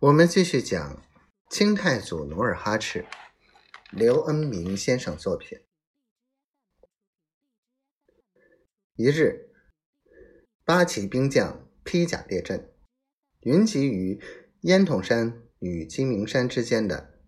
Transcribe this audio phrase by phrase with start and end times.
[0.00, 1.02] 我们继续讲
[1.48, 3.06] 清太祖努尔哈赤，
[3.92, 5.60] 刘恩明先生作品。
[8.96, 9.50] 一日，
[10.64, 12.74] 八旗兵将披甲列阵，
[13.40, 14.20] 云集于
[14.62, 17.20] 烟筒山与鸡鸣山之间的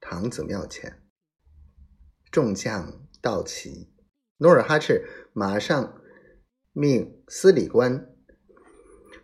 [0.00, 1.02] 唐子庙前。
[2.30, 3.94] 众将到齐，
[4.38, 6.02] 努尔哈赤马上
[6.72, 8.12] 命司礼官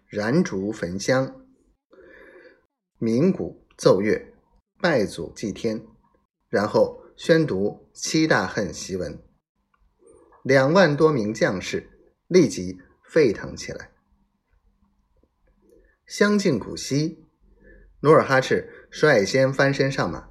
[0.06, 1.43] 燃烛焚香。
[3.04, 4.32] 鸣鼓奏乐，
[4.80, 5.86] 拜祖祭天，
[6.48, 9.22] 然后宣读七大恨檄文。
[10.42, 11.90] 两万多名将士
[12.28, 13.90] 立即沸腾起来。
[16.06, 17.26] 相敬鼓息，
[18.00, 20.30] 努尔哈赤率先翻身上马，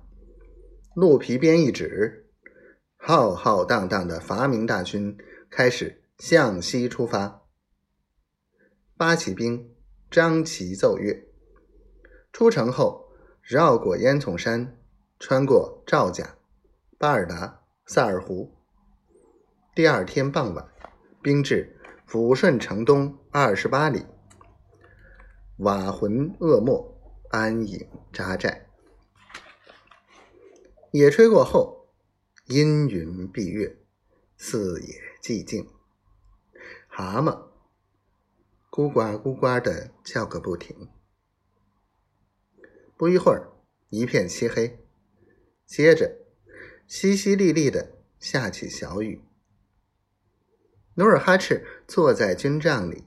[0.96, 2.32] 鹿皮鞭一指，
[2.96, 5.16] 浩浩荡荡的伐明大军
[5.52, 7.44] 开始向西出发。
[8.98, 9.76] 八旗兵
[10.10, 11.33] 张旗奏乐。
[12.34, 13.12] 出城后，
[13.44, 14.76] 绕过烟囱山，
[15.20, 16.36] 穿过赵家、
[16.98, 18.52] 巴尔达、萨尔湖。
[19.76, 20.68] 第二天傍晚，
[21.22, 24.08] 兵至抚顺城东二十八里
[25.58, 26.98] 瓦浑噩漠
[27.30, 28.68] 安营扎寨。
[30.90, 31.88] 野炊过后，
[32.48, 33.78] 阴云蔽月，
[34.38, 35.70] 四野寂静，
[36.88, 37.44] 蛤蟆
[38.72, 40.90] 咕呱咕呱的叫个不停。
[43.04, 43.52] 不一会儿，
[43.90, 44.80] 一片漆黑，
[45.66, 46.20] 接着
[46.88, 49.22] 淅淅沥沥的下起小雨。
[50.94, 53.04] 努尔哈赤坐在军帐里，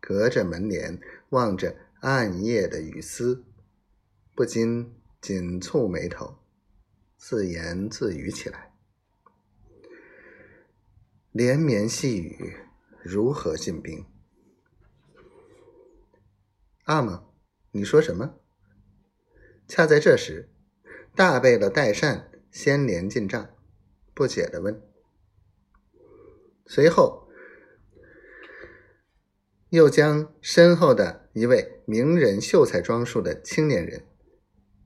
[0.00, 1.00] 隔着门帘
[1.30, 3.46] 望着暗夜的雨丝，
[4.34, 6.36] 不禁紧蹙眉头，
[7.16, 8.74] 自言自语起来
[11.32, 12.54] ：“连绵细雨
[13.02, 14.04] 如何进兵？”
[16.84, 17.24] 阿玛，
[17.70, 18.40] 你说什么？
[19.68, 20.48] 恰在这时，
[21.16, 23.50] 大贝勒代善先连进帐，
[24.14, 24.80] 不解的问。
[26.66, 27.28] 随后，
[29.70, 34.06] 又将身后的一位名人秀才装束的青年人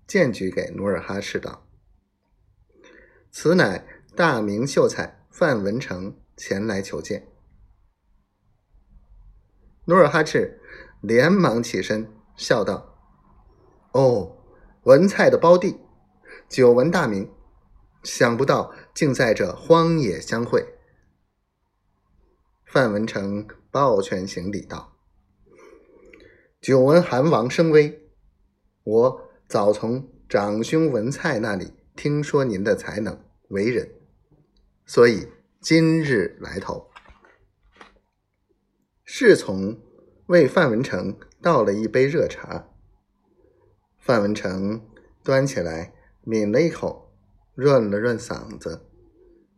[0.07, 1.67] 荐举给努尔哈赤道
[3.31, 3.87] ：“此乃
[4.17, 7.29] 大明秀才范文成前来求见。”
[9.85, 10.59] 努尔哈赤
[11.03, 12.99] 连忙起身，笑道
[13.93, 14.37] ：“哦。”
[14.85, 15.79] 文蔡的胞弟，
[16.49, 17.31] 久闻大名，
[18.03, 20.67] 想不到竟在这荒野相会。
[22.65, 24.97] 范文成抱拳行礼道
[26.63, 28.09] ：“久闻韩王声威，
[28.85, 33.87] 我早从长兄文蔡那里听说您的才能为人，
[34.87, 35.29] 所以
[35.61, 36.91] 今日来投。”
[39.05, 39.79] 侍从
[40.29, 42.69] 为范文成倒了一杯热茶。
[44.01, 44.83] 范文成
[45.23, 45.93] 端起来
[46.25, 47.13] 抿了一口，
[47.55, 48.87] 润了润嗓子，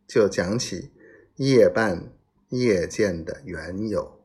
[0.05, 0.91] 就讲起
[1.37, 2.11] 夜半
[2.49, 4.22] 夜见的缘由。